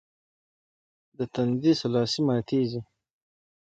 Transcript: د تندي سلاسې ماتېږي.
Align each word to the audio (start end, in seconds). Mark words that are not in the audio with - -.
د 1.17 1.19
تندي 1.33 1.73
سلاسې 1.81 2.19
ماتېږي. 2.27 2.81